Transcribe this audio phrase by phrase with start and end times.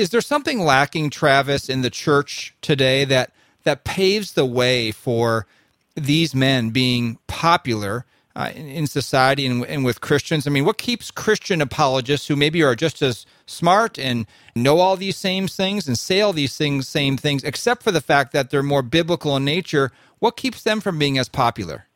[0.00, 3.32] Is there something lacking, Travis, in the church today that
[3.64, 5.46] that paves the way for
[5.94, 10.46] these men being popular uh, in, in, society and, and, with Christians?
[10.46, 14.26] I mean, what keeps Christian apologists who maybe are just as smart and
[14.56, 18.00] know all these same things and say all these things, same things, except for the
[18.00, 19.92] fact that they're more biblical in nature?
[20.18, 21.88] What keeps them from being as popular?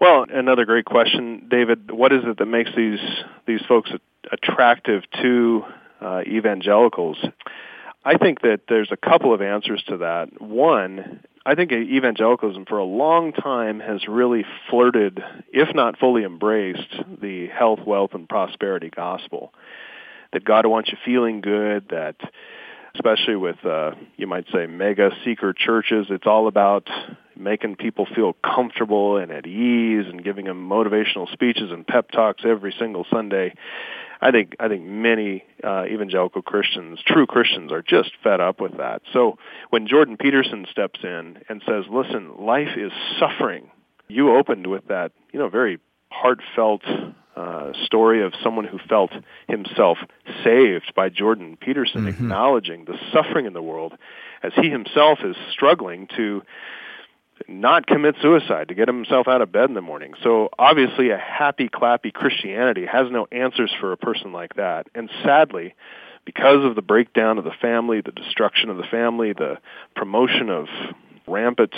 [0.00, 1.92] Well, another great question, David.
[1.92, 2.98] What is it that makes these
[3.46, 3.92] these folks
[4.32, 5.64] attractive to
[6.00, 7.18] uh, evangelicals?
[8.04, 10.40] I think that there's a couple of answers to that.
[10.40, 15.22] One, I think evangelicalism for a long time has really flirted,
[15.52, 19.52] if not fully embraced, the health, wealth, and prosperity gospel.
[20.32, 22.16] That God wants you feeling good, that
[22.94, 26.88] especially with, uh, you might say, mega seeker churches, it's all about
[27.38, 32.42] making people feel comfortable and at ease and giving them motivational speeches and pep talks
[32.44, 33.54] every single Sunday.
[34.20, 38.76] I think I think many uh, evangelical Christians, true Christians, are just fed up with
[38.78, 39.02] that.
[39.12, 39.38] So
[39.70, 43.70] when Jordan Peterson steps in and says, "Listen, life is suffering,"
[44.08, 45.78] you opened with that, you know, very
[46.10, 46.82] heartfelt
[47.36, 49.12] uh, story of someone who felt
[49.46, 49.98] himself
[50.42, 52.08] saved by Jordan Peterson, mm-hmm.
[52.08, 53.94] acknowledging the suffering in the world
[54.42, 56.42] as he himself is struggling to
[57.46, 60.14] not commit suicide, to get himself out of bed in the morning.
[60.22, 64.86] So obviously a happy, clappy Christianity has no answers for a person like that.
[64.94, 65.74] And sadly,
[66.24, 69.58] because of the breakdown of the family, the destruction of the family, the
[69.94, 70.66] promotion of
[71.26, 71.74] rampant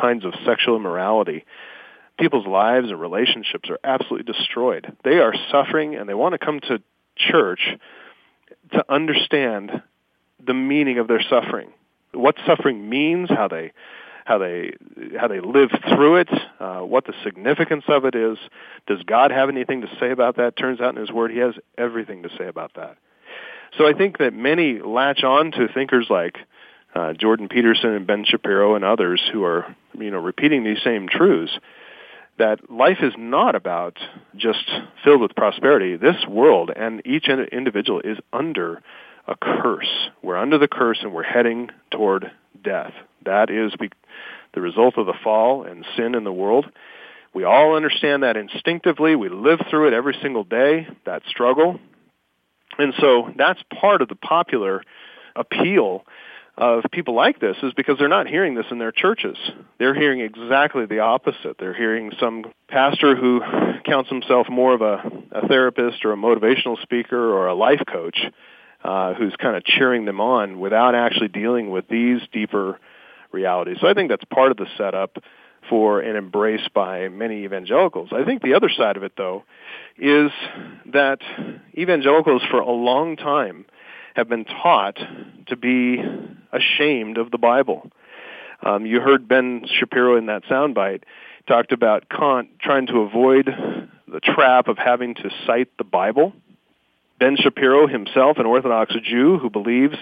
[0.00, 1.44] kinds of sexual immorality,
[2.18, 4.96] people's lives and relationships are absolutely destroyed.
[5.04, 6.82] They are suffering and they want to come to
[7.16, 7.60] church
[8.72, 9.82] to understand
[10.44, 11.72] the meaning of their suffering.
[12.12, 13.72] What suffering means, how they
[14.24, 14.72] how they
[15.18, 18.38] how they live through it, uh, what the significance of it is.
[18.86, 20.56] Does God have anything to say about that?
[20.56, 22.96] Turns out in His Word, He has everything to say about that.
[23.78, 26.38] So I think that many latch on to thinkers like
[26.94, 31.08] uh, Jordan Peterson and Ben Shapiro and others who are you know repeating these same
[31.08, 31.58] truths.
[32.38, 33.98] That life is not about
[34.34, 34.70] just
[35.04, 35.96] filled with prosperity.
[35.96, 38.82] This world and each individual is under
[39.26, 40.08] a curse.
[40.22, 42.30] We're under the curse and we're heading toward
[42.62, 42.92] death.
[43.24, 43.72] That is
[44.54, 46.66] the result of the fall and sin in the world.
[47.32, 49.14] We all understand that instinctively.
[49.14, 51.78] We live through it every single day, that struggle.
[52.78, 54.82] And so that's part of the popular
[55.36, 56.04] appeal
[56.56, 59.36] of people like this is because they're not hearing this in their churches.
[59.78, 61.56] They're hearing exactly the opposite.
[61.58, 63.40] They're hearing some pastor who
[63.84, 68.18] counts himself more of a, a therapist or a motivational speaker or a life coach
[68.84, 72.78] uh, who's kind of cheering them on without actually dealing with these deeper
[73.32, 73.74] reality.
[73.80, 75.18] So I think that's part of the setup
[75.68, 78.10] for an embrace by many evangelicals.
[78.12, 79.44] I think the other side of it, though,
[79.98, 80.30] is
[80.92, 81.20] that
[81.76, 83.66] evangelicals for a long time
[84.14, 84.98] have been taught
[85.46, 85.98] to be
[86.52, 87.90] ashamed of the Bible.
[88.62, 91.02] Um, you heard Ben Shapiro in that soundbite
[91.46, 93.46] talked about Kant trying to avoid
[94.08, 96.32] the trap of having to cite the Bible.
[97.18, 99.96] Ben Shapiro himself, an Orthodox Jew who believes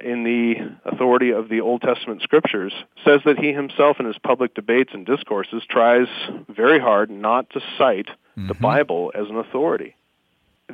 [0.00, 2.72] in the authority of the Old Testament scriptures,
[3.04, 6.08] says that he himself in his public debates and discourses tries
[6.48, 8.48] very hard not to cite mm-hmm.
[8.48, 9.96] the Bible as an authority.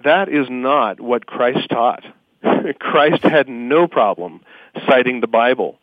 [0.03, 2.05] That is not what Christ taught.
[2.79, 4.41] Christ had no problem
[4.89, 5.79] citing the Bible.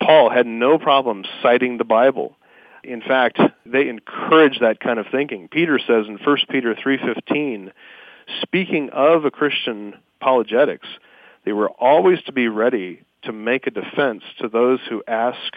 [0.00, 2.36] Paul had no problem citing the Bible.
[2.84, 5.48] In fact, they encourage that kind of thinking.
[5.48, 7.72] Peter says in 1 Peter 3:15,
[8.42, 10.86] speaking of a Christian apologetics,
[11.46, 15.54] they were always to be ready to make a defense to those who ask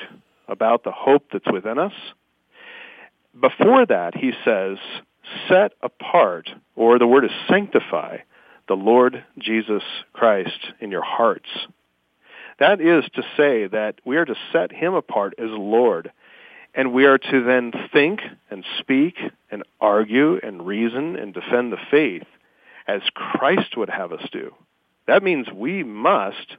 [0.48, 1.94] about the hope that's within us.
[3.40, 4.78] Before that, he says,
[5.48, 8.18] set apart, or the word is sanctify,
[8.68, 9.84] the Lord Jesus
[10.14, 11.50] Christ in your hearts.
[12.60, 16.12] That is to say that we are to set him apart as Lord,
[16.76, 18.20] and we are to then think
[18.52, 19.16] and speak
[19.50, 22.28] and argue and reason and defend the faith
[22.88, 24.54] as Christ would have us do.
[25.10, 26.58] That means we must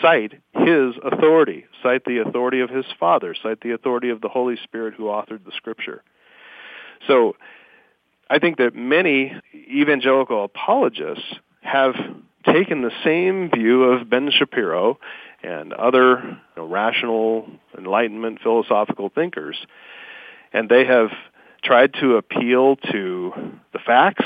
[0.00, 4.56] cite his authority, cite the authority of his Father, cite the authority of the Holy
[4.62, 6.04] Spirit who authored the Scripture.
[7.08, 7.34] So
[8.30, 11.24] I think that many evangelical apologists
[11.62, 11.96] have
[12.46, 15.00] taken the same view of Ben Shapiro
[15.42, 19.56] and other you know, rational enlightenment philosophical thinkers,
[20.52, 21.10] and they have
[21.64, 23.32] tried to appeal to
[23.72, 24.24] the facts,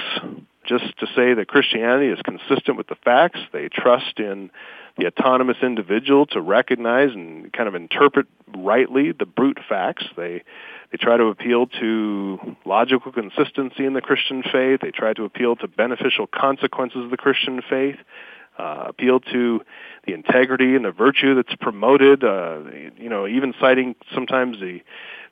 [0.65, 3.41] just to say that Christianity is consistent with the facts.
[3.53, 4.51] They trust in
[4.99, 10.05] the autonomous individual to recognize and kind of interpret rightly the brute facts.
[10.17, 10.43] They
[10.91, 14.81] they try to appeal to logical consistency in the Christian faith.
[14.83, 17.97] They try to appeal to beneficial consequences of the Christian faith.
[18.59, 19.61] uh, appeal to
[20.07, 22.23] the integrity and the virtue that's promoted.
[22.23, 22.61] Uh,
[22.99, 24.81] you know, even citing sometimes the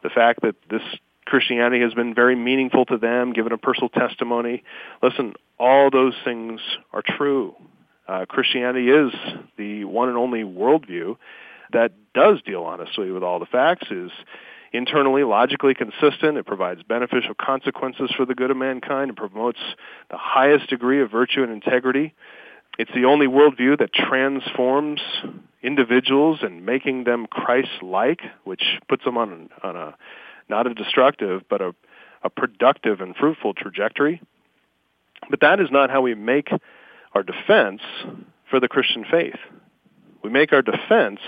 [0.03, 0.83] the fact that this
[1.31, 4.65] Christianity has been very meaningful to them, given a personal testimony.
[5.01, 6.61] Listen, all those things
[6.93, 7.55] are true.
[8.09, 9.13] Uh, Christianity is
[9.57, 11.17] the one and only worldview
[11.73, 14.11] that does deal honestly with all the facts, is
[14.73, 16.37] internally logically consistent.
[16.37, 19.11] It provides beneficial consequences for the good of mankind.
[19.11, 19.61] It promotes
[20.11, 22.13] the highest degree of virtue and integrity.
[22.77, 25.01] It's the only worldview that transforms
[25.63, 29.95] individuals and making them Christ-like, which puts them on, on a
[30.51, 31.75] not a destructive, but a,
[32.23, 34.21] a productive and fruitful trajectory.
[35.31, 36.51] But that is not how we make
[37.15, 37.81] our defense
[38.51, 39.39] for the Christian faith.
[40.23, 41.21] We make our defense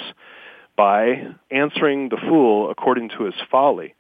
[0.77, 3.95] by answering the fool according to his folly,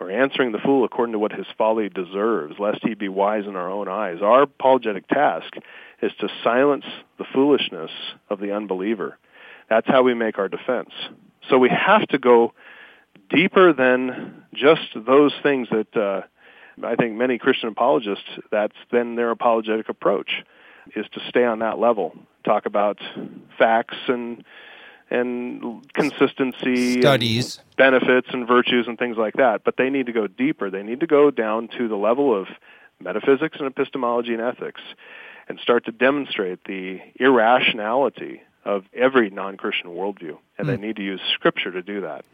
[0.00, 3.56] or answering the fool according to what his folly deserves, lest he be wise in
[3.56, 4.18] our own eyes.
[4.22, 5.54] Our apologetic task
[6.02, 6.84] is to silence
[7.18, 7.90] the foolishness
[8.28, 9.18] of the unbeliever.
[9.70, 10.90] That's how we make our defense.
[11.48, 12.52] So we have to go
[13.34, 16.22] deeper than just those things that uh,
[16.82, 20.42] I think many Christian apologists, that's been their apologetic approach,
[20.94, 22.98] is to stay on that level, talk about
[23.58, 24.44] facts and
[25.10, 29.62] and consistency, studies, and benefits, and virtues, and things like that.
[29.62, 30.70] But they need to go deeper.
[30.70, 32.48] They need to go down to the level of
[33.00, 34.80] metaphysics and epistemology and ethics,
[35.48, 40.38] and start to demonstrate the irrationality of every non-Christian worldview.
[40.56, 40.70] And mm.
[40.70, 40.82] they hmm.
[40.82, 42.24] need to use Scripture to do that.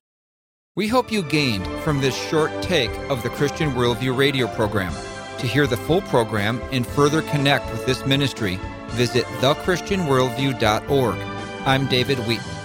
[0.77, 4.93] We hope you gained from this short take of the Christian Worldview radio program.
[5.39, 8.57] To hear the full program and further connect with this ministry,
[8.91, 11.19] visit thechristianworldview.org.
[11.67, 12.60] I'm David Wheaton.